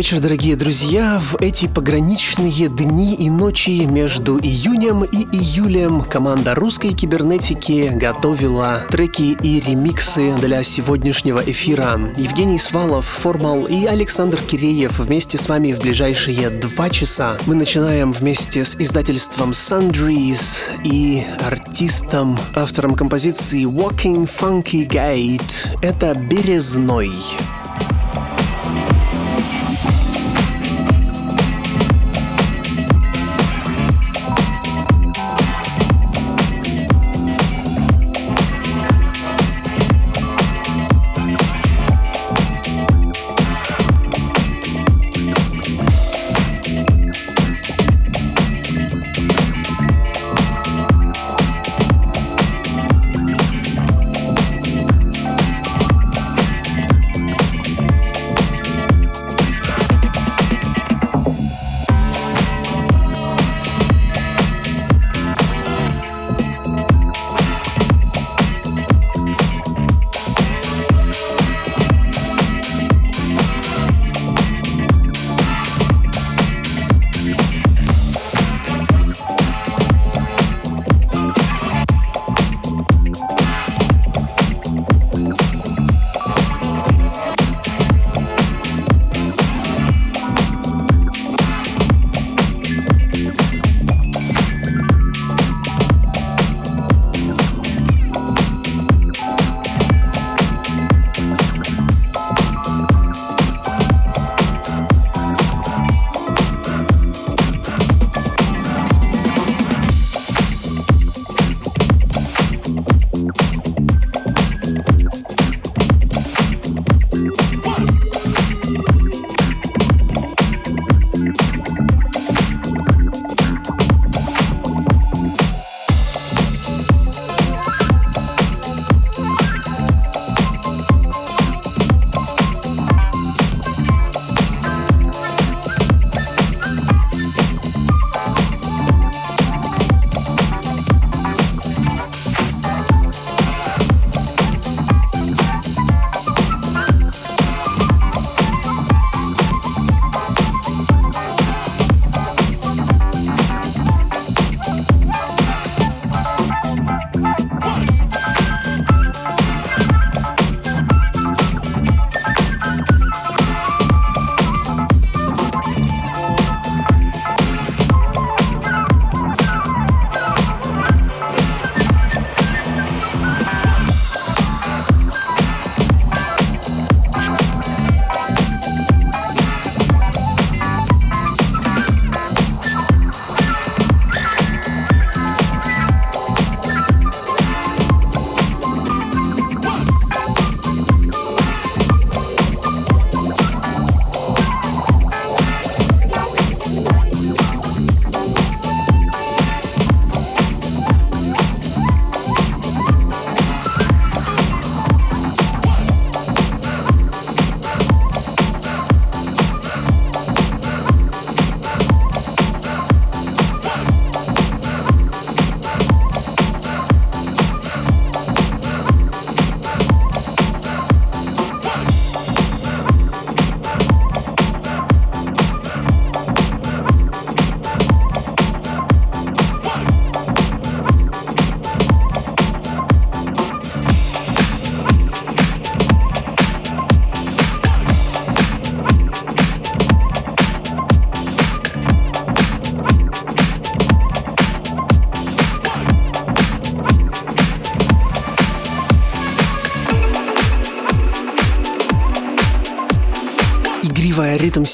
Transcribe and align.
Вечер, 0.00 0.20
дорогие 0.20 0.56
друзья. 0.56 1.20
В 1.20 1.36
эти 1.42 1.66
пограничные 1.66 2.70
дни 2.70 3.14
и 3.16 3.28
ночи 3.28 3.84
между 3.84 4.38
июнем 4.38 5.04
и 5.04 5.24
июлем 5.36 6.00
команда 6.00 6.54
русской 6.54 6.94
кибернетики 6.94 7.90
готовила 7.92 8.80
треки 8.88 9.36
и 9.42 9.60
ремиксы 9.60 10.32
для 10.40 10.62
сегодняшнего 10.62 11.40
эфира. 11.40 12.00
Евгений 12.16 12.58
Свалов, 12.58 13.04
Формал 13.04 13.66
и 13.66 13.84
Александр 13.84 14.40
Киреев 14.40 15.00
вместе 15.00 15.36
с 15.36 15.50
вами 15.50 15.74
в 15.74 15.80
ближайшие 15.80 16.48
два 16.48 16.88
часа. 16.88 17.36
Мы 17.44 17.54
начинаем 17.54 18.12
вместе 18.12 18.64
с 18.64 18.76
издательством 18.76 19.50
Sundries 19.50 20.80
и 20.82 21.26
артистом, 21.44 22.38
автором 22.54 22.94
композиции 22.94 23.64
Walking 23.64 24.26
Funky 24.26 24.88
Gate. 24.88 25.76
Это 25.82 26.14
Березной. 26.14 27.10
Красивая 27.12 27.59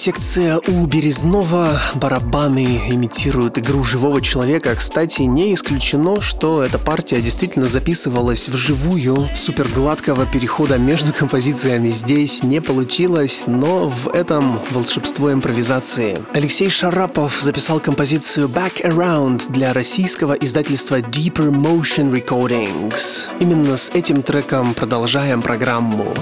ритм-секция 0.06 0.60
у 0.68 0.86
Березнова. 0.86 1.80
Барабаны 1.94 2.80
имитируют 2.88 3.58
игру 3.58 3.82
живого 3.82 4.20
человека. 4.20 4.74
Кстати, 4.76 5.22
не 5.22 5.52
исключено, 5.54 6.20
что 6.20 6.62
эта 6.62 6.78
партия 6.78 7.20
действительно 7.20 7.66
записывалась 7.66 8.48
вживую. 8.48 9.28
Супер 9.34 9.66
гладкого 9.68 10.24
перехода 10.26 10.78
между 10.78 11.12
композициями 11.12 11.90
здесь 11.90 12.44
не 12.44 12.60
получилось, 12.60 13.44
но 13.46 13.88
в 13.88 14.08
этом 14.08 14.60
волшебство 14.70 15.32
импровизации. 15.32 16.18
Алексей 16.34 16.70
Шарапов 16.70 17.40
записал 17.40 17.80
композицию 17.80 18.48
Back 18.48 18.82
Around 18.84 19.50
для 19.50 19.72
российского 19.72 20.34
издательства 20.34 21.00
Deeper 21.00 21.50
Motion 21.50 22.12
Recordings. 22.12 23.28
Именно 23.40 23.76
с 23.76 23.90
этим 23.90 24.22
треком 24.22 24.74
продолжаем 24.74 25.42
программу. 25.42 26.14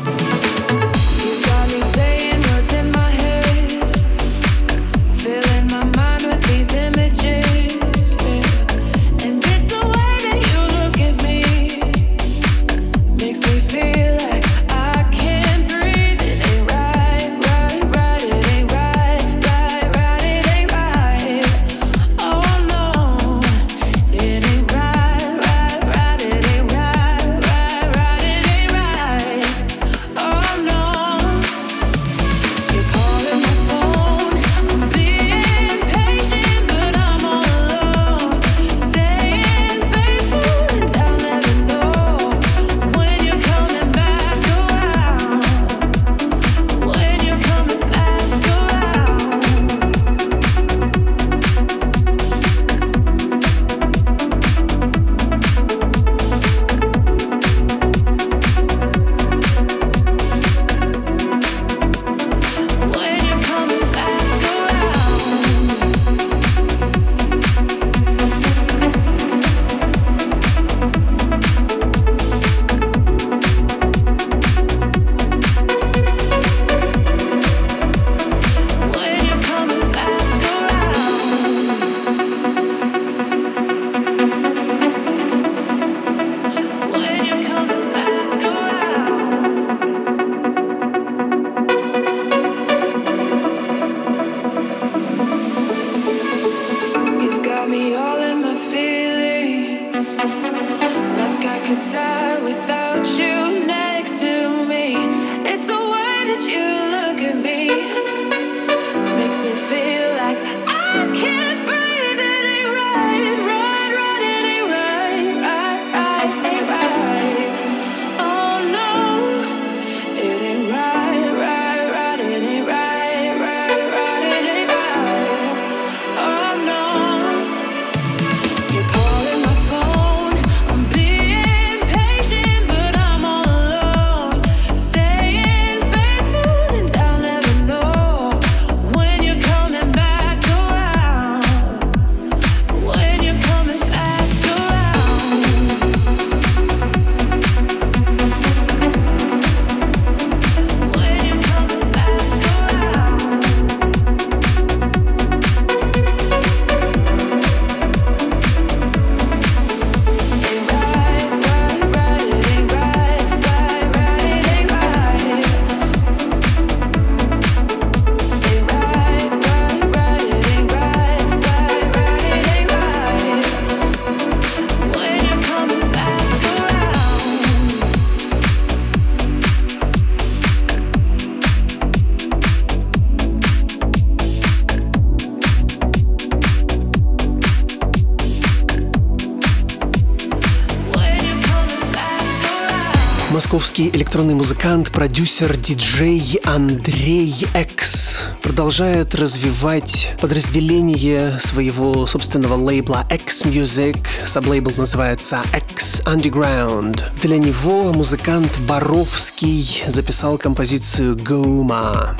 Московский 193.74 193.98
электронный 193.98 194.34
музыкант, 194.34 194.92
продюсер, 194.92 195.56
диджей 195.56 196.38
Андрей 196.44 197.34
Экс 197.54 198.28
продолжает 198.40 199.16
развивать 199.16 200.14
подразделение 200.20 201.40
своего 201.40 202.06
собственного 202.06 202.54
лейбла 202.54 203.04
X 203.10 203.42
Music. 203.42 203.98
Саблейбл 204.26 204.70
называется 204.76 205.42
X 205.52 206.02
Underground. 206.06 207.02
Для 207.20 207.38
него 207.38 207.92
музыкант 207.92 208.60
Боровский 208.69 209.82
записал 209.88 210.38
композицию 210.38 211.16
«Гоума». 211.16 212.16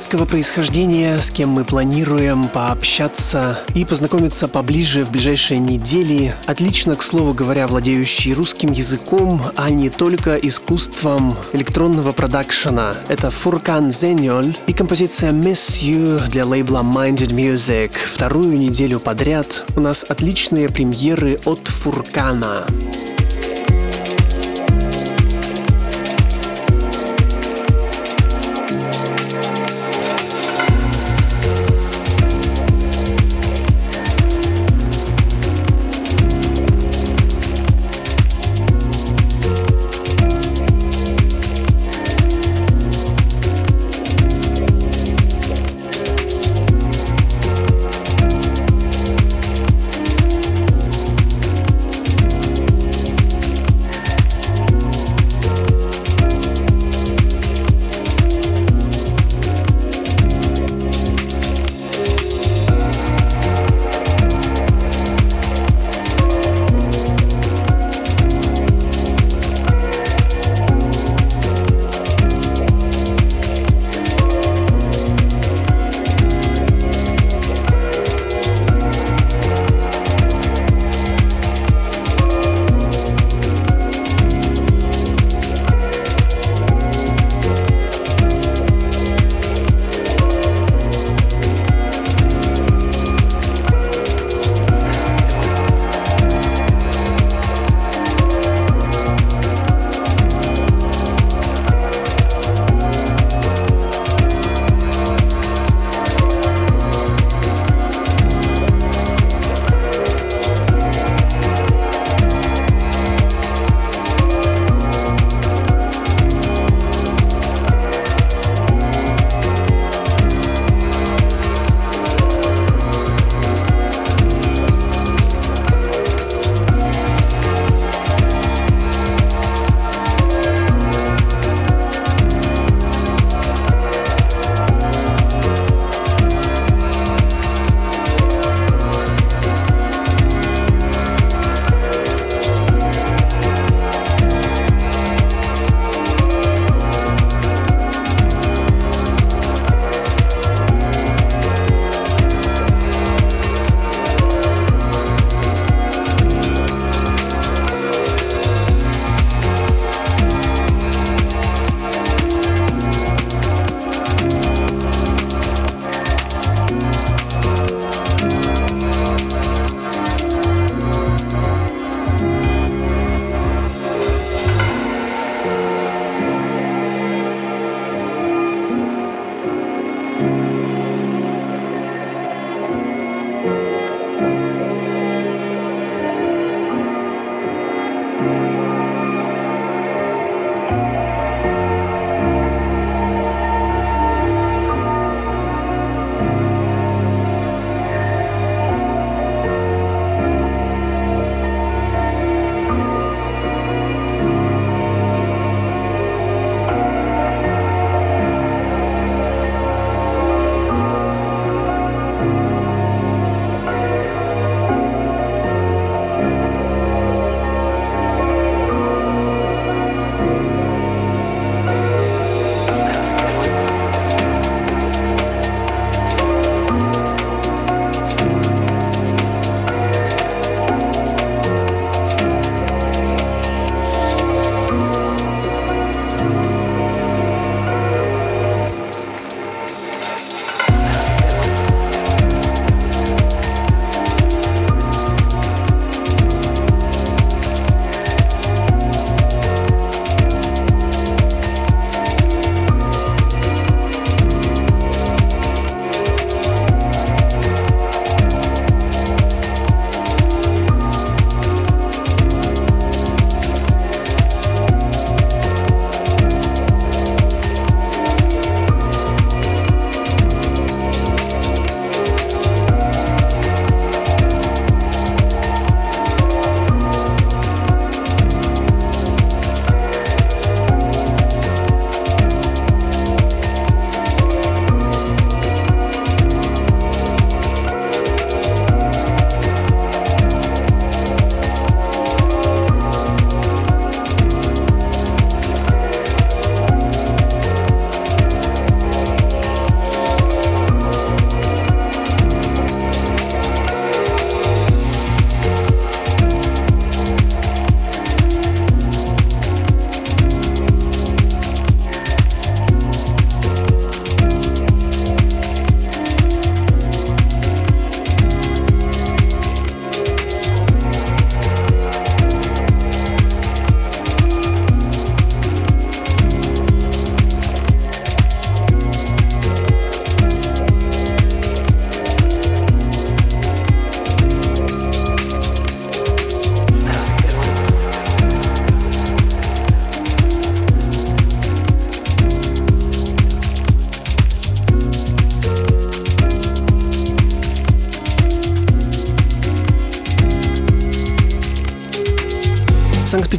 Турецкого 0.00 0.24
происхождения, 0.24 1.20
с 1.20 1.30
кем 1.30 1.50
мы 1.50 1.62
планируем 1.62 2.48
пообщаться 2.48 3.60
и 3.74 3.84
познакомиться 3.84 4.48
поближе 4.48 5.04
в 5.04 5.10
ближайшие 5.10 5.60
недели. 5.60 6.34
Отлично, 6.46 6.96
к 6.96 7.02
слову 7.02 7.34
говоря, 7.34 7.66
владеющий 7.66 8.32
русским 8.32 8.72
языком, 8.72 9.42
а 9.56 9.68
не 9.68 9.90
только 9.90 10.36
искусством 10.36 11.36
электронного 11.52 12.12
продакшена. 12.12 12.94
Это 13.08 13.30
Фуркан 13.30 13.92
Зеньоль 13.92 14.56
и 14.66 14.72
композиция 14.72 15.32
Miss 15.32 15.82
You 15.82 16.26
для 16.30 16.46
лейбла 16.46 16.78
Minded 16.78 17.34
Music. 17.34 17.92
Вторую 18.10 18.58
неделю 18.58 19.00
подряд 19.00 19.66
у 19.76 19.80
нас 19.80 20.06
отличные 20.08 20.70
премьеры 20.70 21.38
от 21.44 21.68
Фуркана. 21.68 22.64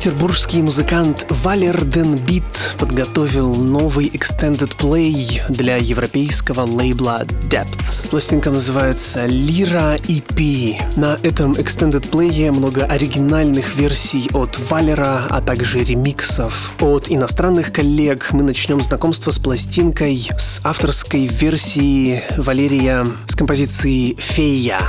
Санкт-Петербургский 0.01 0.63
музыкант 0.63 1.27
Валер 1.29 1.85
Денбит 1.85 2.73
подготовил 2.79 3.53
новый 3.53 4.07
extended 4.07 4.75
play 4.75 5.39
для 5.47 5.77
европейского 5.77 6.61
лейбла 6.61 7.25
Depth. 7.51 8.09
Пластинка 8.09 8.49
называется 8.49 9.27
Lira 9.27 10.01
EP. 10.01 10.81
На 10.97 11.19
этом 11.21 11.51
extended 11.51 12.09
play 12.09 12.51
много 12.51 12.85
оригинальных 12.85 13.75
версий 13.75 14.27
от 14.33 14.57
Валера, 14.71 15.21
а 15.29 15.39
также 15.39 15.83
ремиксов 15.83 16.73
от 16.79 17.11
иностранных 17.11 17.71
коллег. 17.71 18.29
Мы 18.31 18.41
начнем 18.41 18.81
знакомство 18.81 19.29
с 19.29 19.37
пластинкой 19.37 20.31
с 20.35 20.61
авторской 20.63 21.27
версии 21.27 22.23
Валерия 22.37 23.05
с 23.27 23.35
композицией 23.35 24.15
«Фея». 24.17 24.79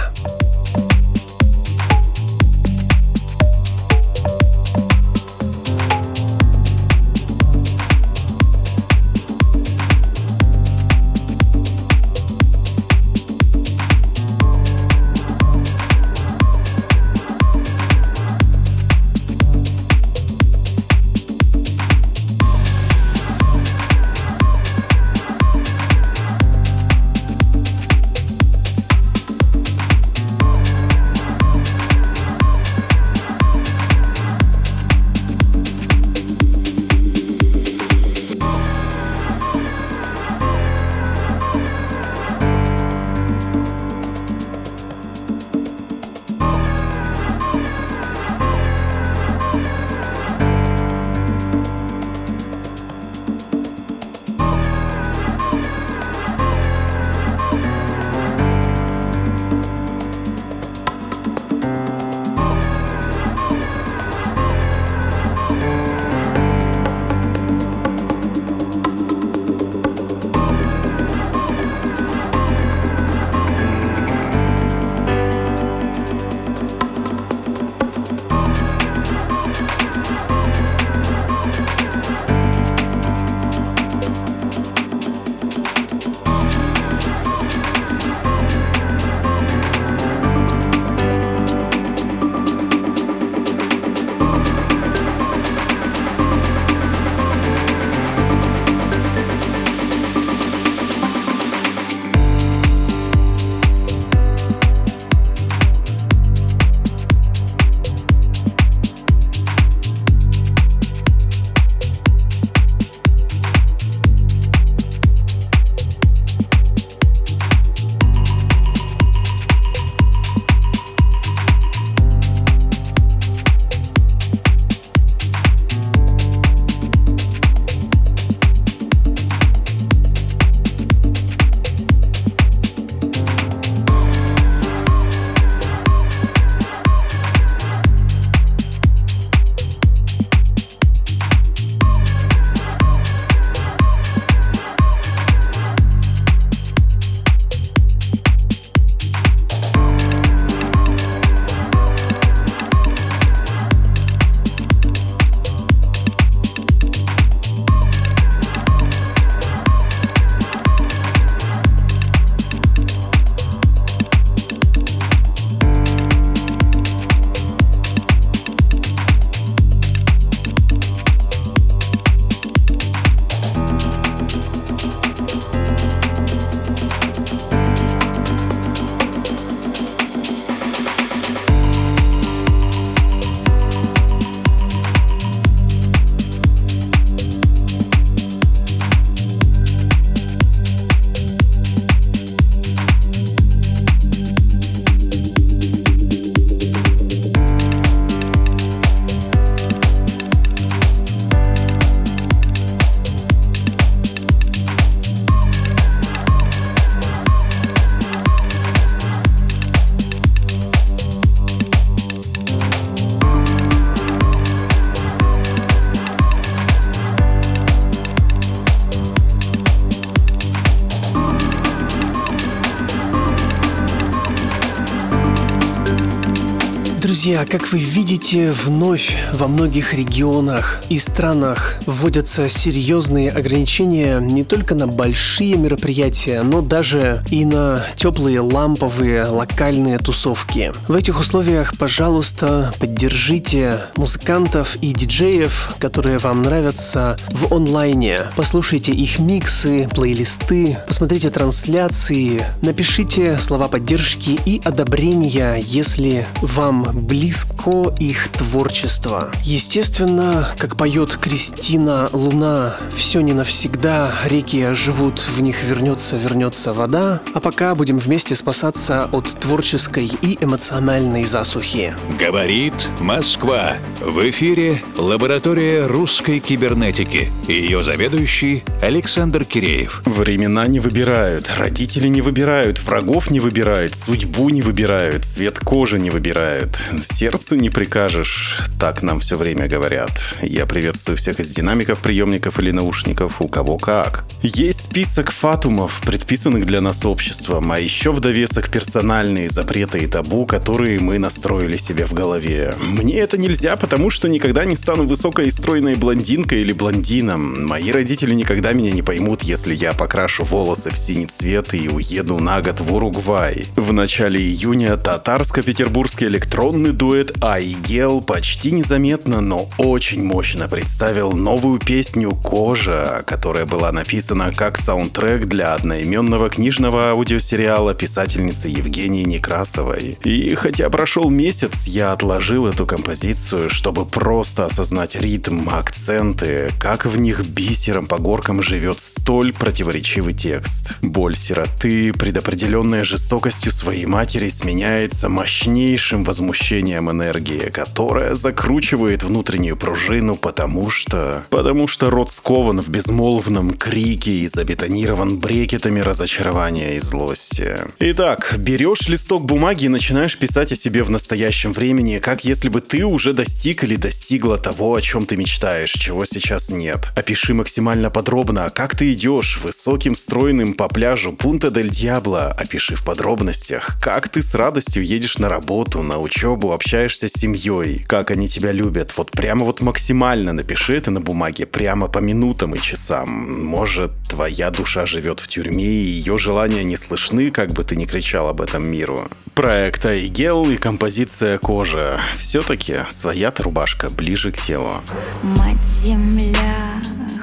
Друзья, 227.23 227.47
как 227.47 227.71
вы 227.71 227.79
видите, 227.79 228.51
вновь 228.51 229.15
во 229.33 229.47
многих 229.47 229.95
регионах 229.95 230.83
и 230.89 230.99
странах 230.99 231.79
вводятся 231.87 232.49
серьезные 232.49 233.31
ограничения 233.31 234.19
не 234.19 234.43
только 234.43 234.75
на 234.75 234.89
большие 234.89 235.55
мероприятия, 235.55 236.43
но 236.43 236.63
даже 236.63 237.23
и 237.31 237.45
на 237.45 237.87
теплые 237.95 238.41
ламповые 238.41 239.23
локальные 239.23 239.99
тусовки. 239.99 240.73
В 240.89 240.97
этих 240.97 241.21
условиях, 241.21 241.79
пожалуйста, 241.79 242.75
поддержите 242.81 243.79
музыкантов 243.95 244.75
и 244.81 244.93
диджеев, 244.93 245.77
которые 245.79 246.19
вам 246.19 246.43
нравятся 246.43 247.17
в 247.31 247.55
онлайне. 247.55 248.19
Послушайте 248.35 248.91
их 248.91 249.21
миксы, 249.21 249.89
плейлисты, 249.95 250.77
посмотрите 250.89 251.31
трансляции, 251.31 252.45
напишите 252.63 253.41
слова 253.41 253.69
поддержки 253.69 254.41
и 254.45 254.61
одобрения, 254.65 255.55
если 255.55 256.27
вам 256.41 256.89
близко 257.13 257.93
их 258.01 258.29
творчество. 258.29 259.31
Естественно, 259.43 260.49
как 260.57 260.79
поет 260.79 261.15
Кристина 261.17 262.09
Луна, 262.11 262.75
все 262.91 263.21
не 263.21 263.35
навсегда, 263.35 264.11
реки 264.25 264.73
живут, 264.73 265.19
в 265.19 265.43
них 265.43 265.63
вернется, 265.63 266.17
вернется 266.17 266.73
вода, 266.73 267.21
а 267.35 267.41
пока 267.41 267.75
будем 267.75 267.99
вместе 267.99 268.35
спасаться 268.35 269.11
от 269.13 269.27
творческой 269.29 270.07
и 270.07 270.43
эмоциональной 270.43 271.27
засухи. 271.27 271.95
Говорит 272.19 272.73
Москва. 272.99 273.75
В 274.01 274.31
эфире 274.31 274.83
лаборатория 274.97 275.85
русской 275.87 276.39
кибернетики. 276.39 277.31
Ее 277.47 277.83
заведующий 277.83 278.65
Александр 278.81 279.45
Киреев. 279.45 280.01
Времена 280.07 280.67
не 280.67 280.81
выбирают, 280.81 281.51
родители 281.59 282.09
не 282.09 282.23
выбирают, 282.23 282.83
врагов 282.83 283.31
не 283.31 283.39
выбирают, 283.39 283.95
судьбу 283.95 284.49
не 284.49 284.63
выбирают, 284.63 285.27
цвет 285.27 285.59
кожи 285.59 286.01
не 286.01 286.09
выбирают. 286.09 286.81
Сердцу 287.03 287.57
не 287.57 287.71
прикажешь, 287.71 288.61
так 288.79 289.03
нам 289.03 289.21
все 289.21 289.37
время 289.37 289.69
говорят. 289.69 290.11
Я 290.43 290.67
приветствую 290.67 291.17
всех 291.17 291.41
из 291.41 291.51
динамиков, 291.51 292.01
приемников 292.01 292.59
или 292.59 292.71
наушников, 292.71 293.41
у 293.41 293.49
кого 293.49 293.79
как. 293.79 294.25
Есть 294.43 294.85
список 294.85 295.31
фатумов, 295.31 296.01
предписанных 296.05 296.67
для 296.67 296.81
нас 296.81 297.05
обществом, 297.05 297.71
а 297.73 297.79
еще 297.79 298.13
в 298.13 298.21
довесок 298.21 298.71
персональные 298.71 299.51
запреты 299.51 299.99
и 299.99 300.07
табу, 300.07 300.47
которые 300.47 301.01
мы 301.01 301.19
настроили 301.19 301.77
себе 301.77 302.07
в 302.07 302.13
голове. 302.13 302.75
Мне 302.81 303.19
это 303.19 303.39
нельзя, 303.39 303.77
потому 303.77 304.11
что 304.11 304.29
никогда 304.29 304.65
не 304.65 304.77
стану 304.77 305.07
высокой 305.07 305.49
и 305.49 305.51
стройной 305.51 305.97
блондинкой 305.97 306.61
или 306.61 306.73
блондином. 306.73 307.67
Мои 307.67 307.91
родители 307.91 308.35
никогда 308.35 308.73
меня 308.73 308.93
не 308.93 309.03
поймут, 309.03 309.43
если 309.43 309.75
я 309.75 309.93
покрашу 309.93 310.45
волосы 310.45 310.91
в 310.91 310.97
синий 310.97 311.27
цвет 311.27 311.75
и 311.75 311.89
уеду 311.89 312.39
на 312.39 312.61
год 312.61 312.81
в 312.81 312.95
Уругвай. 312.95 313.67
В 313.77 313.93
начале 313.93 314.41
июня 314.41 314.97
татарско-петербургский 314.97 316.27
электронный 316.27 316.92
дуэт 316.93 317.43
Айгел 317.43 318.21
почти 318.21 318.71
незаметно, 318.71 319.41
но 319.41 319.69
очень 319.79 320.23
мощно 320.23 320.69
представил 320.69 321.33
новую 321.33 321.79
песню 321.79 322.31
«Кожа», 322.33 323.23
которая 323.27 323.67
была 323.67 323.91
написана 323.93 324.53
как 324.55 324.79
саундтрек 324.79 325.47
для 325.47 325.75
одноименного 325.75 326.51
книжного 326.51 327.11
аудиосериала 327.11 327.95
писательницы 327.95 328.69
Евгении 328.69 329.25
Некрасовой. 329.25 330.19
И 330.25 330.55
хотя 330.55 330.91
прошел 330.91 331.31
месяц, 331.31 331.87
я 331.87 332.13
отложил 332.13 332.67
эту 332.67 332.85
композицию, 332.85 333.71
чтобы 333.71 334.05
просто 334.05 334.67
осознать 334.67 335.17
ритм, 335.17 335.69
акценты, 335.69 336.71
как 336.79 337.07
в 337.07 337.19
них 337.19 337.45
бисером 337.47 338.07
по 338.07 338.19
горкам 338.19 338.63
живет 338.63 339.01
столь 339.01 339.53
противоречивый 339.53 340.35
текст. 340.35 340.93
Боль 341.01 341.37
сироты, 341.37 342.13
предопределенная 342.13 343.05
жестокостью 343.05 343.73
своей 343.73 344.07
матери, 344.07 344.49
сменяется 344.49 345.29
мощнейшим 345.29 346.25
возмущением 346.25 346.82
энергии, 346.83 347.71
которая 347.71 348.35
закручивает 348.35 349.23
внутреннюю 349.23 349.77
пружину, 349.77 350.37
потому 350.37 350.91
что... 350.91 351.45
Потому 351.51 351.89
что 351.89 352.11
рот 352.11 352.31
скован 352.31 352.81
в 352.81 352.89
безмолвном 352.89 353.75
крике 353.75 354.33
и 354.33 354.49
забетонирован 354.49 355.39
брекетами 355.39 356.01
разочарования 356.01 356.97
и 356.97 357.01
злости. 357.01 357.79
Итак, 357.99 358.55
берешь 358.59 359.09
листок 359.09 359.45
бумаги 359.45 359.85
и 359.85 359.89
начинаешь 359.89 360.39
писать 360.39 360.73
о 360.73 360.77
себе 360.77 361.03
в 361.03 361.11
настоящем 361.11 361.73
времени, 361.73 362.19
как 362.19 362.45
если 362.45 362.69
бы 362.69 362.81
ты 362.81 363.05
уже 363.05 363.33
достиг 363.33 363.85
или 363.85 363.97
достигла 363.97 364.59
того, 364.59 364.95
о 364.95 365.01
чем 365.01 365.27
ты 365.27 365.37
мечтаешь, 365.37 365.93
чего 365.93 366.25
сейчас 366.25 366.71
нет. 366.71 367.11
Опиши 367.17 367.55
максимально 367.55 368.11
подробно, 368.11 368.71
как 368.71 368.97
ты 368.97 369.13
идешь 369.13 369.61
высоким 369.63 370.15
стройным 370.15 370.75
по 370.75 370.89
пляжу 370.89 371.33
Пунта 371.33 371.71
дель 371.71 371.91
Диабло. 371.91 372.49
Опиши 372.49 372.97
в 372.97 373.05
подробностях, 373.05 374.01
как 374.01 374.29
ты 374.29 374.43
с 374.43 374.55
радостью 374.55 375.05
едешь 375.05 375.39
на 375.39 375.49
работу, 375.49 376.03
на 376.03 376.19
учебу, 376.19 376.72
общаешься 376.73 377.29
с 377.29 377.33
семьей, 377.33 378.05
как 378.07 378.31
они 378.31 378.49
тебя 378.49 378.73
любят. 378.73 379.13
Вот 379.17 379.31
прямо 379.31 379.65
вот 379.65 379.81
максимально 379.81 380.53
напиши 380.53 380.97
это 380.97 381.11
на 381.11 381.21
бумаге, 381.21 381.67
прямо 381.67 382.09
по 382.09 382.19
минутам 382.19 382.75
и 382.75 382.81
часам. 382.81 383.65
Может, 383.65 384.13
твоя 384.29 384.71
душа 384.71 385.07
живет 385.07 385.41
в 385.41 385.49
тюрьме, 385.49 385.85
и 385.85 386.11
ее 386.11 386.39
желания 386.39 386.85
не 386.85 386.97
слышны, 386.97 387.51
как 387.51 387.73
бы 387.73 387.85
ты 387.85 387.97
ни 387.97 388.05
кричал 388.05 388.49
об 388.49 388.61
этом 388.61 388.85
миру. 388.85 389.29
Проект 389.55 390.05
Айгел 390.07 390.71
и 390.71 390.77
композиция 390.77 391.59
Кожа. 391.59 392.21
Все-таки 392.39 393.01
своя-то 393.11 393.65
рубашка 393.65 394.11
ближе 394.11 394.53
к 394.53 394.59
телу. 394.59 395.03
Мать 395.43 395.87
земля 395.87 397.03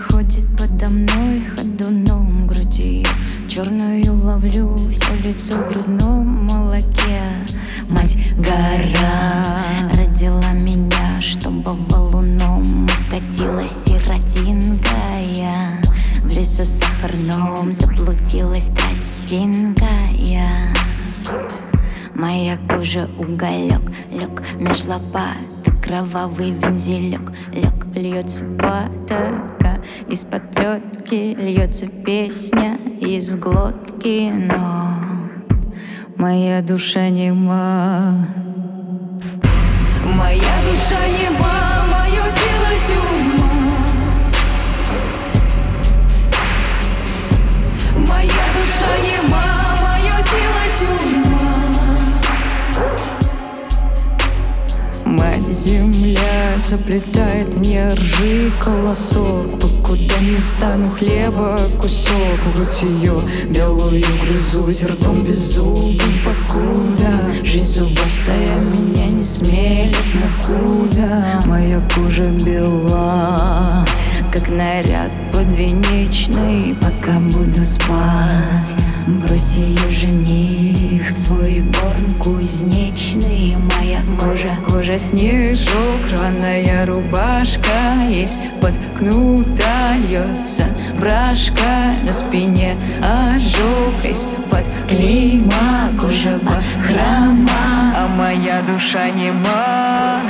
ходит 0.10 0.48
подо 0.58 0.90
мной 0.90 1.44
ходуном 1.56 2.48
груди 2.48 3.06
Черную 3.50 4.14
ловлю 4.14 4.76
все 4.92 5.16
лицо 5.24 5.56
грудном 5.68 6.48
гора. 8.40 9.44
Родила 9.94 10.52
меня, 10.54 11.22
чтобы 11.22 11.74
валуном 11.90 12.88
Катилась 13.10 13.86
сиротинка 13.86 14.90
я 15.34 15.60
В 16.22 16.28
лесу 16.28 16.66
сахарном 16.66 17.70
заблудилась 17.70 18.70
тростинкая. 18.70 20.74
Моя 22.14 22.58
кожа 22.68 23.10
уголек, 23.18 23.82
лег 24.12 24.42
меж 24.56 24.86
лопаток 24.86 25.82
Кровавый 25.82 26.52
вензелек, 26.52 27.32
лег, 27.54 27.86
льется 27.96 28.46
потока 28.46 29.82
Из-под 30.10 30.52
плетки 30.52 31.36
льется 31.40 31.88
песня 31.88 32.78
из 33.00 33.36
глотки 33.36 34.32
Но 34.32 34.99
моя 36.20 36.62
душа 36.62 37.10
нема 37.10 38.28
Моя 40.06 40.56
душа 40.68 41.00
нема, 41.18 41.59
земля 55.60 56.58
заплетает 56.58 57.56
мне 57.56 57.88
ржи 57.88 58.52
колосок. 58.62 59.60
Покуда 59.60 60.20
не 60.22 60.40
стану 60.40 60.90
хлеба 60.90 61.58
кусок. 61.82 62.40
Вот 62.56 62.74
ее 62.82 63.22
белую 63.50 64.04
грызу 64.24 64.70
ртом 64.88 65.24
беззубым 65.24 66.14
покуда. 66.24 67.26
Жизнь 67.44 67.66
зубастая 67.66 68.60
меня 68.72 69.08
не 69.08 69.24
смелит 69.24 69.96
мукуда 70.14 71.42
Моя 71.46 71.82
кожа 71.94 72.30
бела 72.30 73.86
как 74.32 74.48
наряд 74.50 75.14
подвенечный. 75.34 76.76
Пока 76.76 77.20
буду 77.20 77.66
спать 77.66 78.76
Брось 79.08 79.56
ее 79.56 79.90
жених 79.90 81.10
Свой 81.12 81.62
горн 81.62 82.14
кузнечный 82.20 83.56
Моя 83.76 84.02
кожа, 84.20 84.56
кожа 84.68 84.98
снежок 84.98 86.02
Рваная 86.12 86.86
рубашка 86.86 88.08
Есть 88.12 88.40
под 88.62 88.74
кнута 88.98 89.96
Льется 90.08 90.66
брашка 91.00 91.96
На 92.06 92.14
спине. 92.14 92.76
Ожог 93.02 94.04
Есть 94.04 94.36
под 94.50 94.66
клейма 94.88 95.92
Кожа 96.00 96.40
бахрома 96.44 97.94
А 97.96 98.08
моя 98.18 98.62
душа 98.62 99.10
нема 99.10 100.22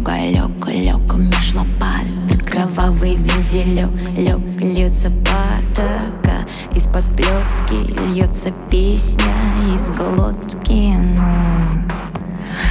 уголек, 0.00 0.66
лег 0.66 1.14
меж 1.16 1.54
лопаток 1.54 2.50
Кровавый 2.50 3.16
вензелек, 3.16 3.90
лег, 4.16 4.40
льется 4.60 5.10
потока 5.10 6.46
Из-под 6.74 7.04
плетки 7.16 8.08
льется 8.08 8.50
песня 8.70 9.32
из 9.72 9.90
глотки 9.90 10.94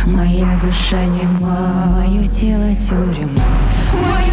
Ну, 0.06 0.16
моя 0.16 0.60
душа 0.62 1.06
нема, 1.06 2.02
мое 2.02 2.26
тело 2.28 2.74
тюрьма. 2.76 3.46
Моя 3.94 4.29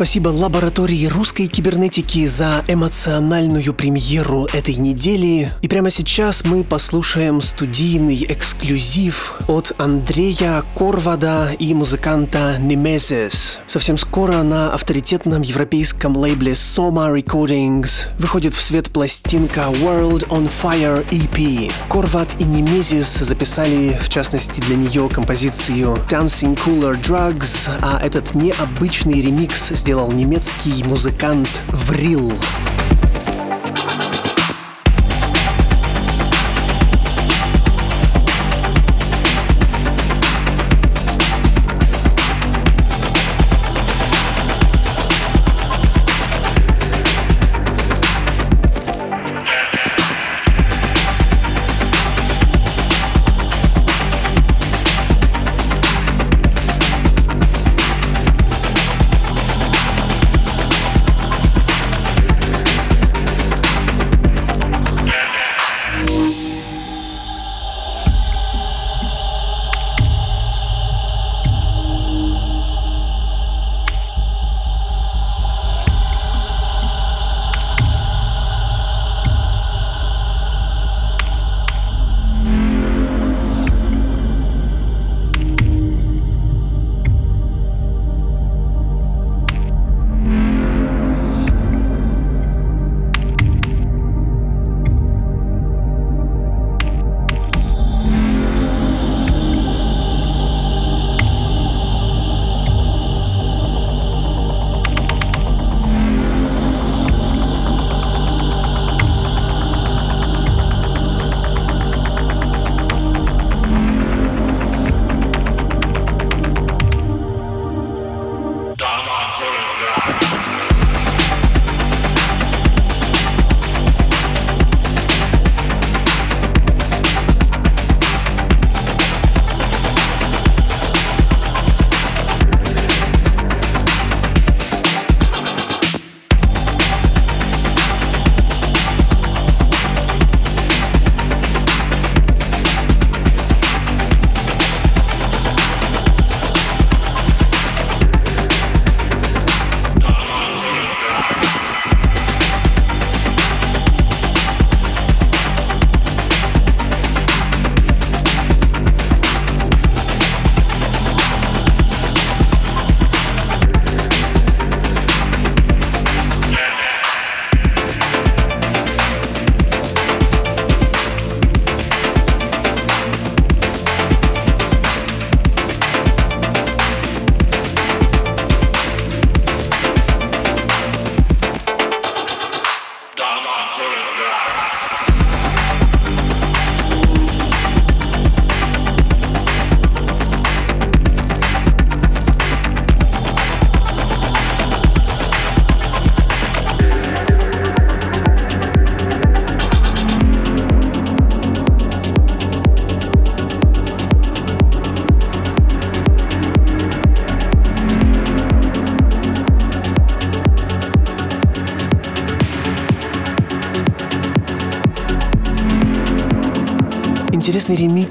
спасибо 0.00 0.28
лаборатории 0.28 1.04
русской 1.08 1.46
кибернетики 1.46 2.26
за 2.26 2.64
эмоциональную 2.66 3.74
премьеру 3.74 4.46
этой 4.46 4.76
недели. 4.76 5.52
И 5.60 5.68
прямо 5.68 5.90
сейчас 5.90 6.42
мы 6.42 6.64
послушаем 6.64 7.42
студийный 7.42 8.24
эксклюзив 8.26 9.34
от 9.46 9.74
Андрея 9.76 10.64
Корвада 10.74 11.50
и 11.58 11.74
музыканта 11.74 12.56
Немезис. 12.58 13.58
Совсем 13.66 13.98
скоро 13.98 14.42
на 14.42 14.72
авторитетном 14.72 15.42
европейском 15.42 16.16
лейбле 16.16 16.52
Soma 16.52 17.14
Recordings 17.14 18.08
выходит 18.18 18.54
в 18.54 18.62
свет 18.62 18.88
пластинка 18.88 19.66
World 19.82 20.26
on 20.28 20.50
Fire 20.50 21.06
EP. 21.10 21.70
Корвад 21.90 22.36
и 22.38 22.44
Немезис 22.44 23.18
записали, 23.18 24.00
в 24.00 24.08
частности, 24.08 24.60
для 24.60 24.76
нее 24.76 25.10
композицию 25.10 25.98
Dancing 26.08 26.58
Cooler 26.64 26.98
Drugs, 26.98 27.68
а 27.82 28.00
этот 28.02 28.34
необычный 28.34 29.20
ремикс 29.20 29.68
сделал 29.68 29.89
немецкий 30.12 30.84
музыкант 30.84 31.62
Врил. 31.72 32.32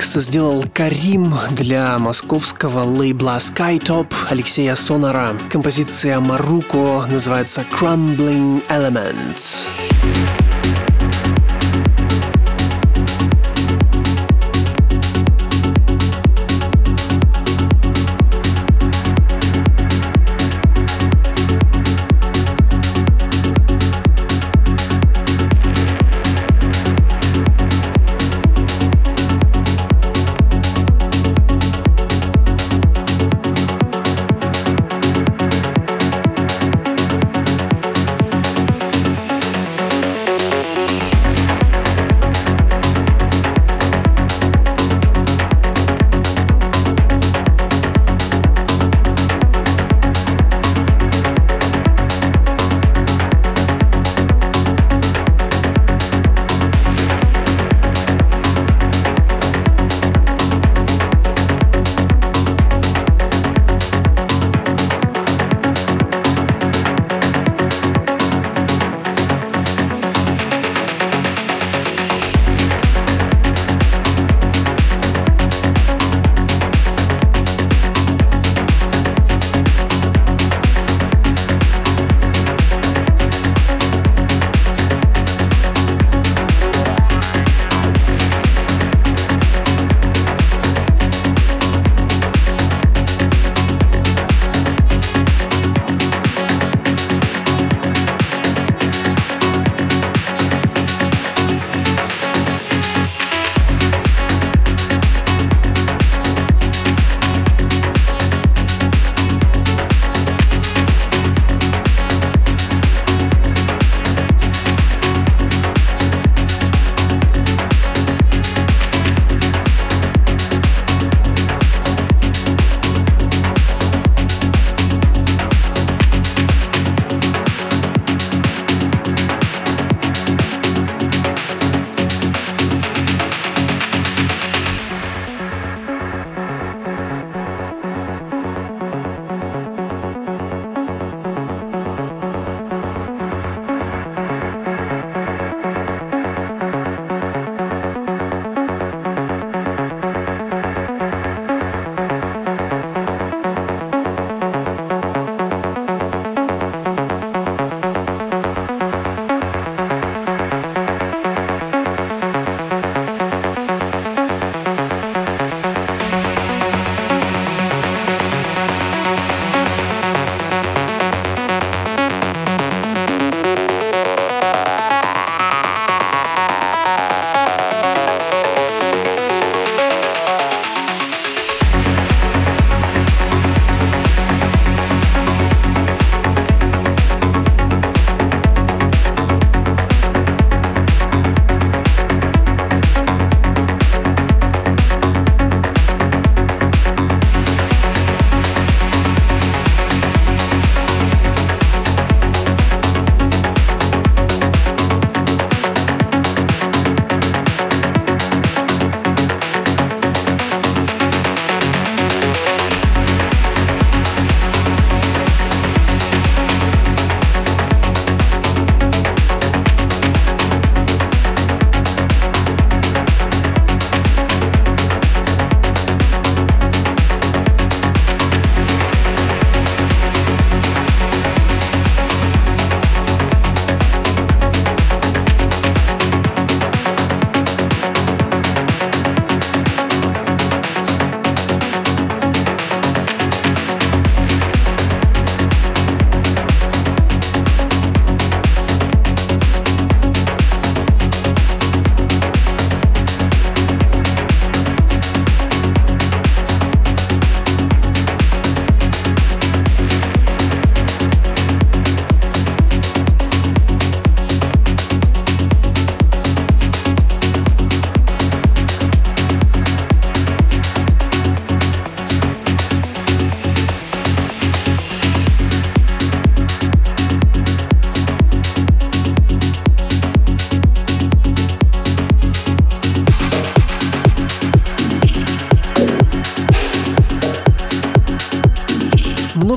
Ремикс 0.09 0.25
сделал 0.25 0.65
Карим 0.73 1.35
для 1.51 1.97
московского 1.99 2.79
лейбла 2.79 3.37
Skytop 3.37 4.11
Алексея 4.29 4.73
Сонара. 4.73 5.35
Композиция 5.51 6.19
Маруко 6.19 7.05
называется 7.07 7.63
Crumbling 7.71 8.63
Elements. 8.69 9.68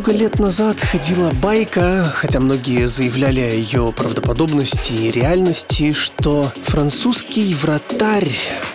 Много 0.02 0.18
лет 0.18 0.40
назад 0.40 0.80
ходила 0.80 1.30
байка, 1.30 2.02
хотя 2.12 2.40
многие 2.40 2.88
заявляли 2.88 3.38
о 3.38 3.54
ее 3.54 3.92
правдоподобности 3.96 4.92
и 4.94 5.12
реальности, 5.12 5.92
что 5.92 6.50
французский 6.64 7.54
вратарь, 7.54 8.32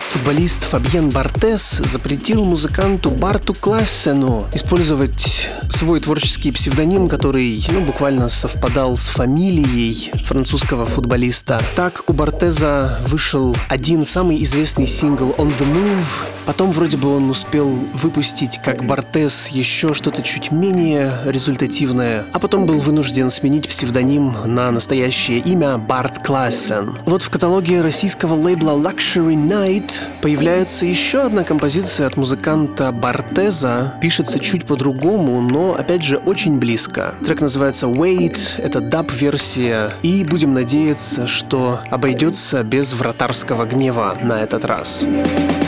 футболист 0.08 0.64
Фабьен 0.64 1.10
Бартес 1.10 1.82
запретил 1.84 2.44
музыканту 2.44 3.10
Барту 3.10 3.52
Классену 3.52 4.46
использовать 4.54 5.48
свой 5.70 6.00
творческий 6.00 6.50
псевдоним, 6.50 7.08
который 7.08 7.62
ну, 7.70 7.82
буквально 7.82 8.28
совпадал 8.30 8.96
с 8.96 9.06
фамилией 9.06 10.10
французского 10.24 10.86
футболиста. 10.86 11.62
Так 11.76 12.04
у 12.08 12.14
Бартеза 12.14 12.98
вышел 13.06 13.54
один 13.68 14.04
самый 14.04 14.42
известный 14.42 14.86
сингл 14.86 15.30
«On 15.38 15.52
the 15.58 15.66
Move», 15.66 16.26
потом 16.46 16.72
вроде 16.72 16.96
бы 16.96 17.14
он 17.14 17.28
успел 17.28 17.68
выпустить 17.92 18.60
как 18.64 18.84
Бартес 18.84 19.48
еще 19.48 19.92
что-то 19.92 20.22
чуть 20.22 20.50
менее 20.50 21.12
результативное, 21.26 22.24
а 22.32 22.38
потом 22.38 22.64
был 22.64 22.80
вынужден 22.80 23.28
сменить 23.30 23.68
псевдоним 23.68 24.34
на 24.46 24.70
настоящее 24.70 25.38
имя 25.38 25.76
Барт 25.76 26.18
Классен. 26.24 26.96
Вот 27.04 27.22
в 27.22 27.30
каталоге 27.30 27.82
российского 27.82 28.34
лейбла 28.34 28.70
Luxury 28.70 29.36
Night 29.36 29.98
появляется 30.22 30.86
еще 30.86 31.22
одна 31.22 31.44
композиция 31.44 32.06
от 32.06 32.16
музыканта 32.16 32.92
Бартеза, 32.92 33.94
пишется 34.00 34.38
чуть 34.38 34.66
по-другому, 34.66 35.40
но 35.40 35.74
опять 35.74 36.02
же 36.02 36.16
очень 36.16 36.58
близко. 36.58 37.14
Трек 37.24 37.40
называется 37.40 37.86
Wait, 37.86 38.38
это 38.58 38.80
даб-версия, 38.80 39.92
и 40.02 40.24
будем 40.24 40.54
надеяться, 40.54 41.26
что 41.26 41.80
обойдется 41.90 42.62
без 42.62 42.92
вратарского 42.92 43.64
гнева 43.64 44.16
на 44.22 44.42
этот 44.42 44.64
раз. 44.64 45.04
нашего 45.04 45.67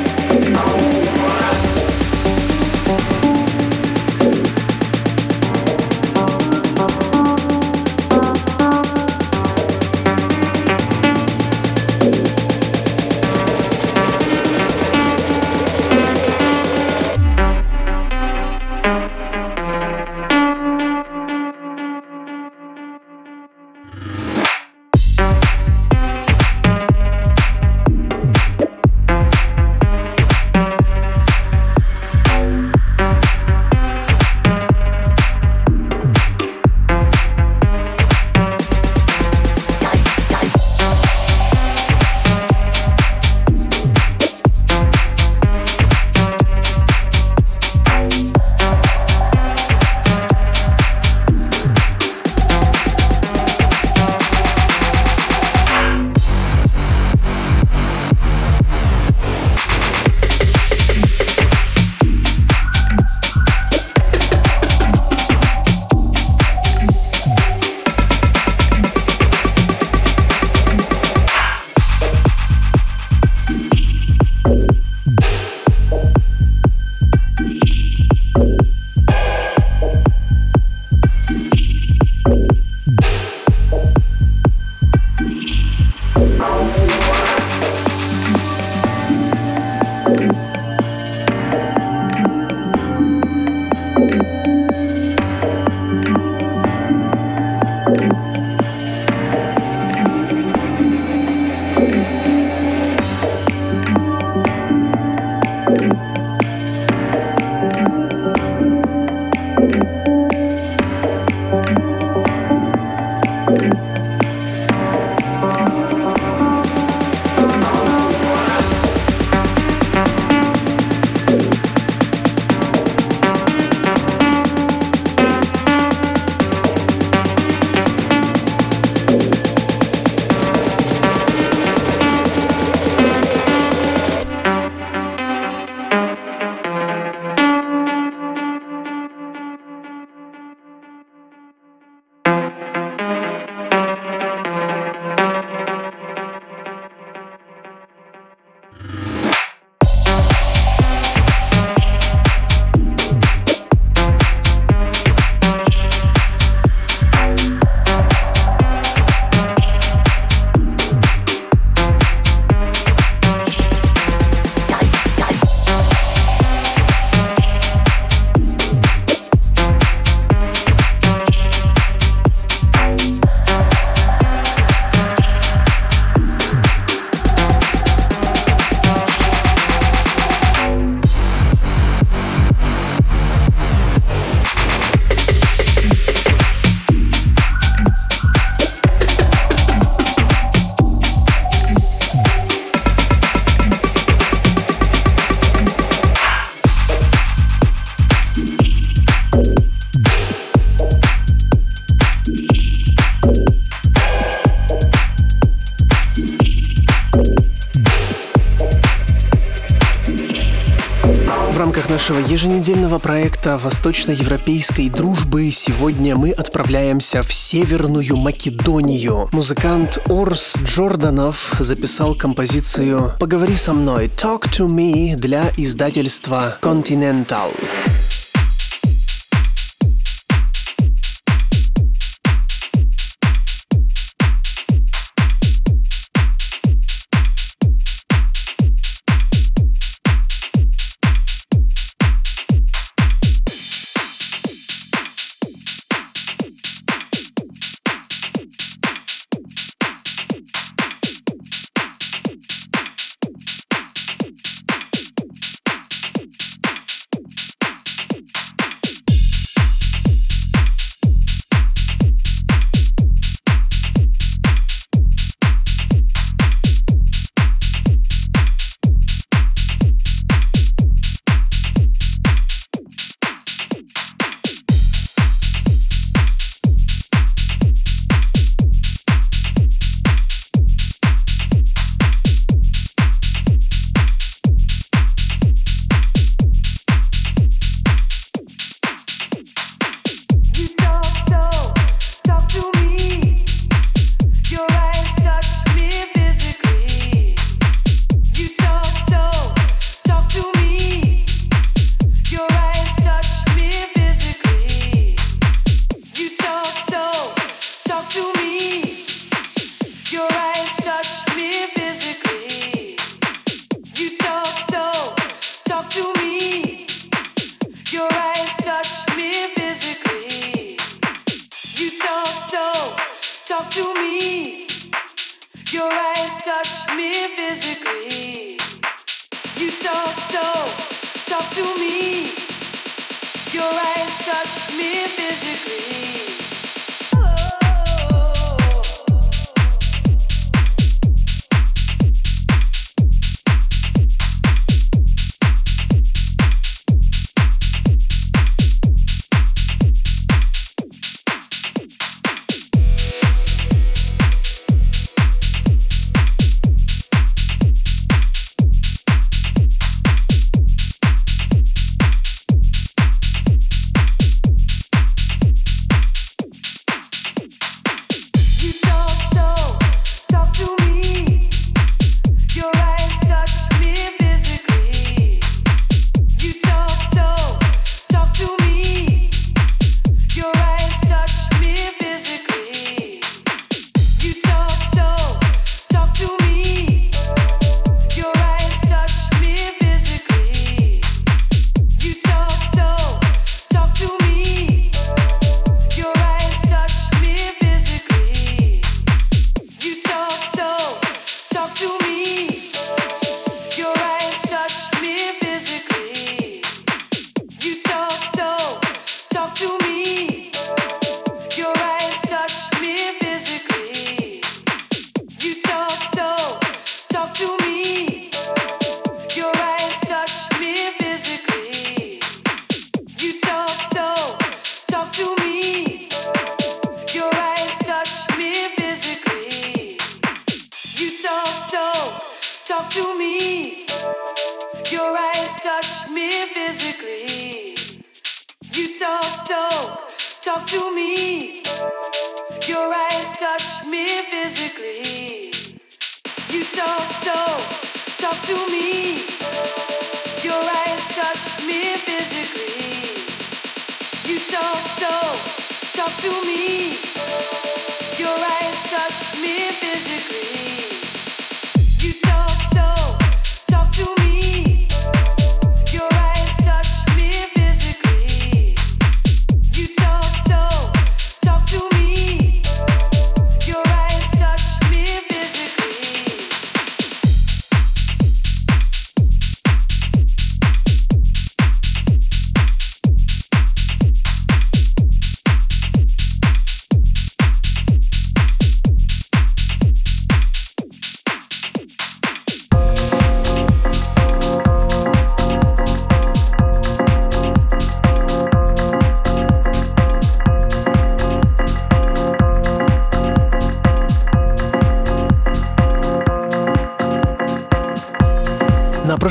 еженедельного 212.31 213.01
проекта 213.01 213.59
восточноевропейской 213.59 214.89
дружбы 214.89 215.51
сегодня 215.51 216.15
мы 216.15 216.31
отправляемся 216.31 217.23
в 217.23 217.35
Северную 217.35 218.17
Македонию. 218.17 219.29
Музыкант 219.33 219.99
Орс 220.09 220.57
Джорданов 220.63 221.57
записал 221.59 222.15
композицию 222.15 223.15
«Поговори 223.19 223.57
со 223.57 223.73
мной» 223.73 224.07
«Talk 224.07 224.43
to 224.43 224.69
me» 224.69 225.17
для 225.17 225.51
издательства 225.57 226.57
Continental. 226.63 227.51
Музыкант 227.51 228.00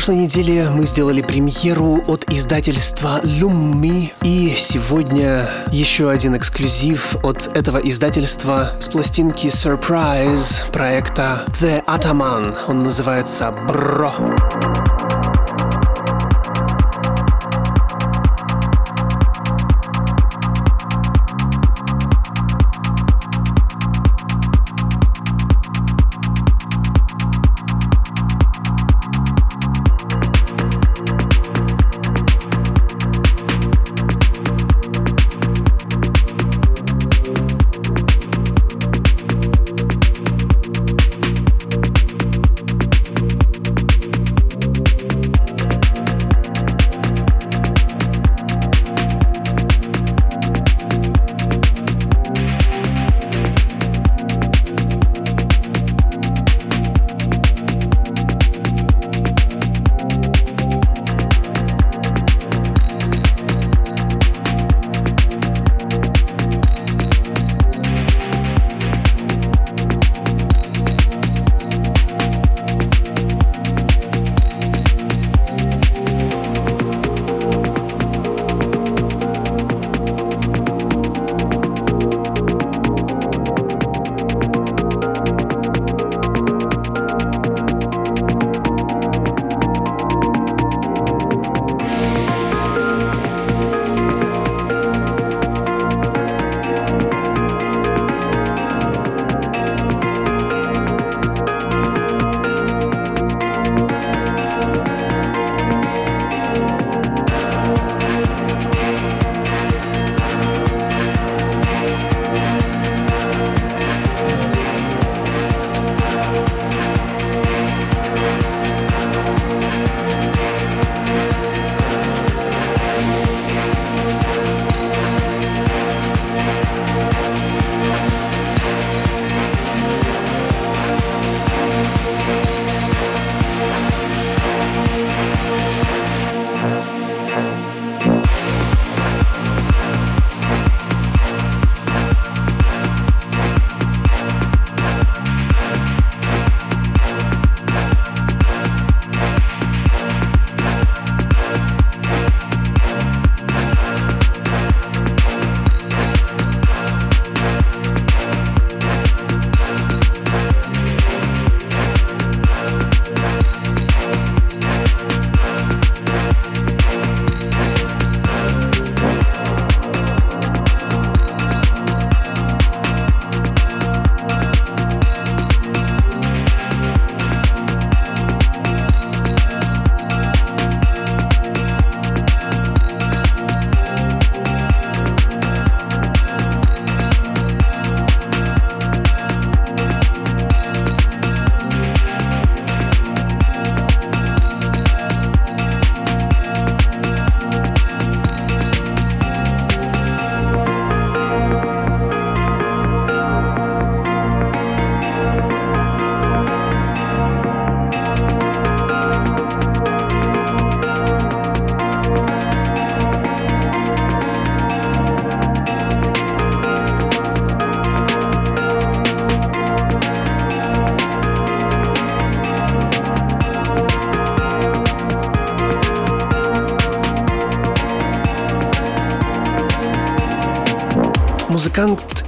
прошлой 0.09 0.23
неделе 0.23 0.69
мы 0.71 0.87
сделали 0.87 1.21
премьеру 1.21 2.01
от 2.07 2.25
издательства 2.33 3.21
Lummi, 3.21 4.11
и 4.23 4.55
сегодня 4.57 5.47
еще 5.71 6.09
один 6.09 6.35
эксклюзив 6.35 7.15
от 7.23 7.55
этого 7.55 7.77
издательства 7.77 8.71
с 8.79 8.87
пластинки 8.87 9.45
Surprise 9.45 10.67
проекта 10.71 11.45
The 11.49 11.85
Ataman. 11.85 12.55
Он 12.67 12.81
называется 12.81 13.51
«Бро». 13.51 14.11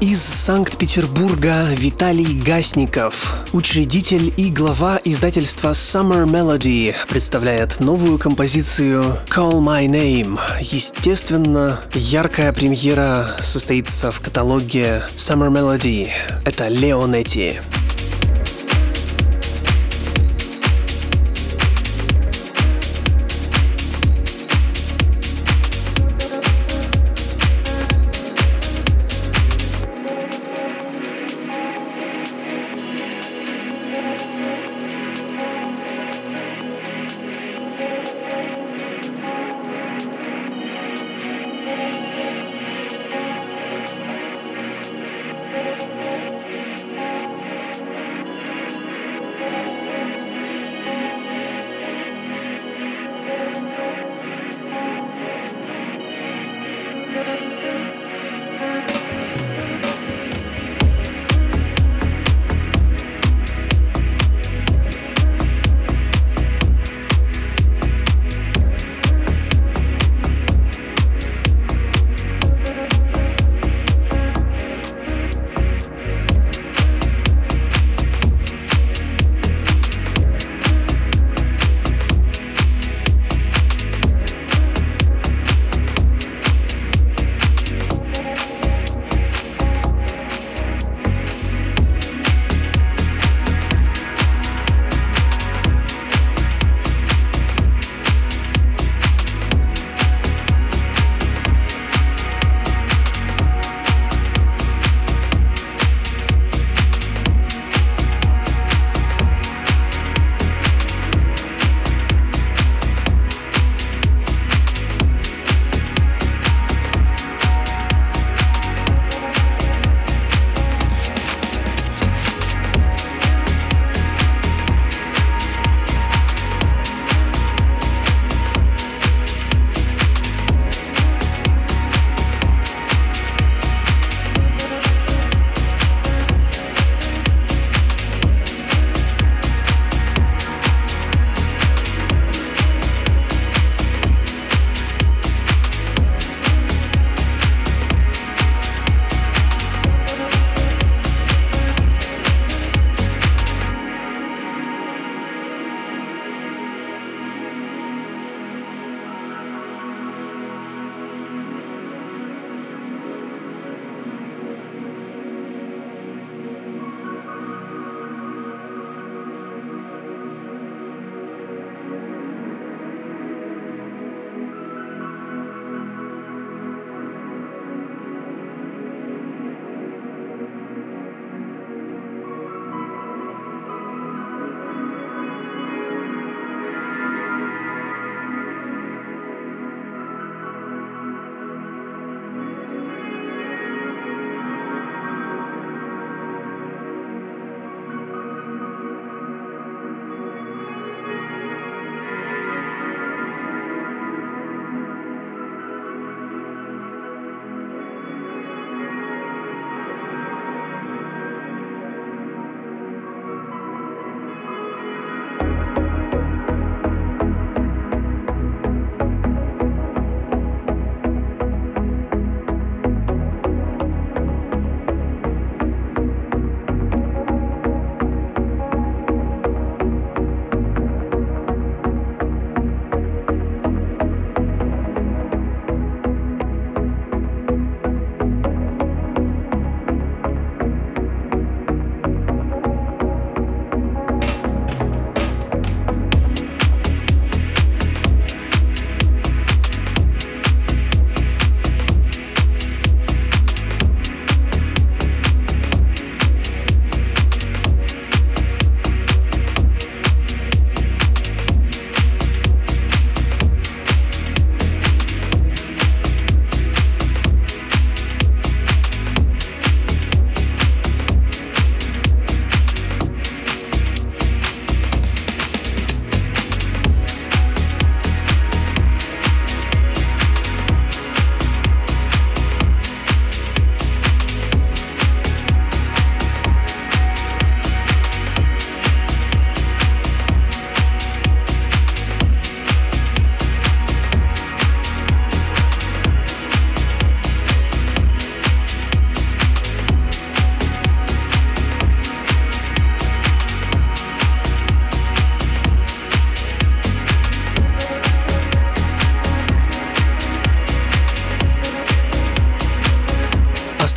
Из 0.01 0.23
Санкт-Петербурга 0.23 1.67
Виталий 1.77 2.33
Гасников, 2.33 3.35
учредитель 3.53 4.33
и 4.35 4.49
глава 4.49 4.99
издательства 5.05 5.69
Summer 5.69 6.25
Melody, 6.25 6.95
представляет 7.07 7.79
новую 7.79 8.17
композицию 8.17 9.15
Call 9.27 9.59
My 9.61 9.85
Name. 9.85 10.39
Естественно, 10.59 11.79
яркая 11.93 12.51
премьера 12.51 13.35
состоится 13.41 14.09
в 14.09 14.19
каталоге 14.21 15.03
Summer 15.17 15.51
Melody. 15.51 16.09
Это 16.45 16.67
Леонетти. 16.67 17.59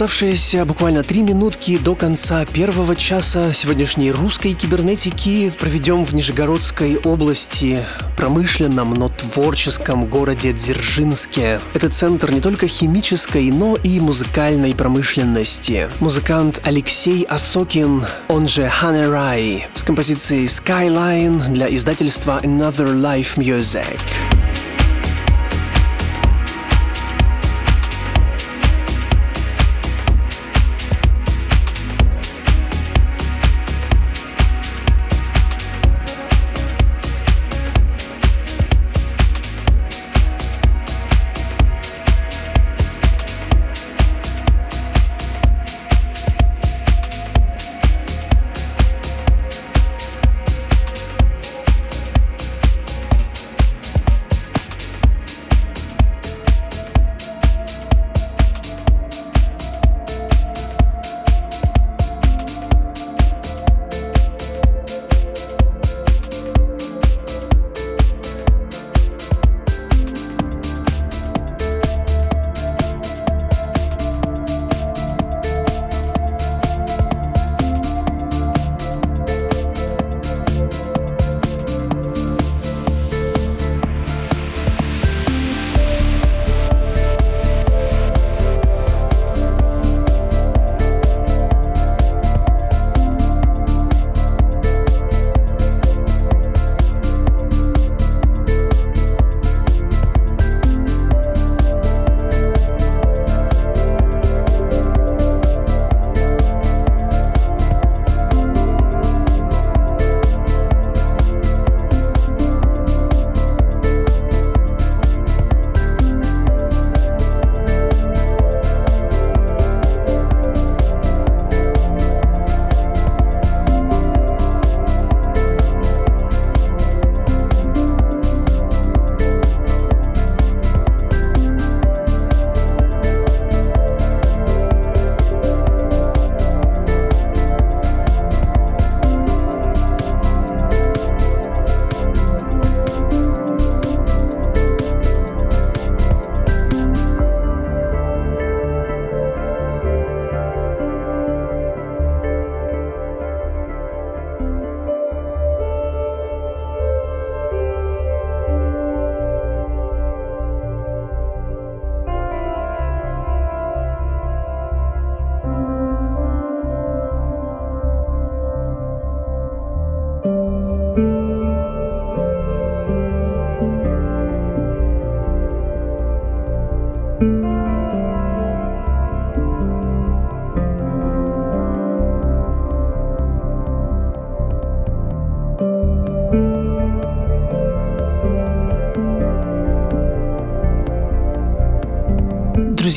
Оставшиеся 0.05 0.67
буквально 0.67 1.03
три 1.03 1.23
минутки 1.23 1.79
до 1.79 1.95
конца 1.95 2.45
первого 2.45 2.95
часа 2.95 3.55
сегодняшней 3.55 4.13
русской 4.13 4.53
кибернетики 4.53 5.51
проведем 5.59 6.05
в 6.05 6.15
Нижегородской 6.15 6.99
области, 6.99 7.79
промышленном, 8.15 8.93
но 8.93 9.09
творческом 9.09 10.05
городе 10.05 10.53
Дзержинске. 10.53 11.59
Это 11.73 11.89
центр 11.89 12.31
не 12.33 12.43
только 12.43 12.67
химической, 12.67 13.51
но 13.51 13.77
и 13.77 13.99
музыкальной 13.99 14.75
промышленности. 14.75 15.89
Музыкант 16.01 16.61
Алексей 16.65 17.23
Осокин, 17.23 18.05
он 18.29 18.47
же 18.47 18.69
Ханерай, 18.69 19.69
с 19.73 19.83
композицией 19.83 20.49
Skyline 20.49 21.51
для 21.51 21.75
издательства 21.75 22.41
Another 22.45 22.93
Life 22.95 23.37
Music. 23.39 23.87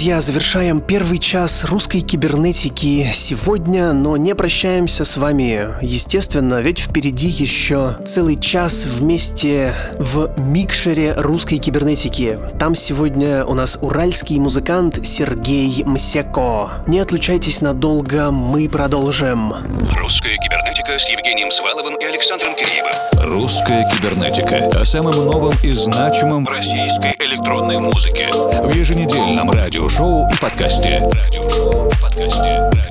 Друзья, 0.08 0.22
завершаем 0.22 0.80
первый 0.80 1.18
час 1.18 1.66
русской 1.66 2.00
кибернетики 2.00 3.12
сегодня, 3.14 3.92
но 3.92 4.16
не 4.16 4.36
прощаемся 4.36 5.04
с 5.04 5.18
вами. 5.18 5.68
Естественно, 5.82 6.62
ведь 6.62 6.80
впереди 6.80 7.28
еще 7.28 7.98
целый 8.06 8.40
час 8.40 8.86
вместе 8.86 9.74
в 10.00 10.32
микшере 10.40 11.12
русской 11.18 11.58
кибернетики. 11.58 12.40
Там 12.58 12.74
сегодня 12.74 13.44
у 13.44 13.54
нас 13.54 13.78
уральский 13.82 14.40
музыкант 14.40 15.06
Сергей 15.06 15.84
Мсяко. 15.84 16.70
Не 16.88 17.00
отлучайтесь 17.00 17.60
надолго, 17.60 18.32
мы 18.32 18.70
продолжим. 18.70 19.56
Русская 20.00 20.38
кибернетика 20.38 20.98
с 20.98 21.10
Евгением 21.10 21.52
Сваловым 21.52 21.96
и 21.98 22.06
Александром 22.06 22.56
Киреевым. 22.56 22.94
Русская 23.30 23.86
кибернетика. 23.92 24.70
О 24.80 24.86
самом 24.86 25.20
новом 25.26 25.54
и 25.64 25.72
значимом 25.72 26.46
в 26.46 26.48
российской 26.48 27.17
электронной 27.28 27.78
музыке. 27.78 28.30
В 28.32 28.74
еженедельном. 28.74 29.52
Радиошоу 29.52 30.30
и 30.30 30.36
подкасте. 30.40 31.04
Радиошоу 31.12 31.88
и 31.88 32.02
подкасте. 32.02 32.87